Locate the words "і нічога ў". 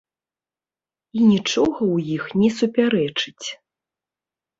1.19-2.15